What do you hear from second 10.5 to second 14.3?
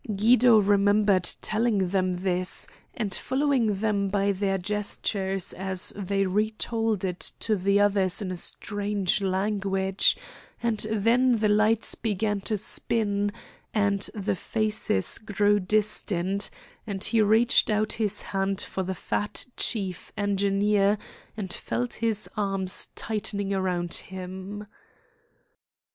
and then the lights began to spin, and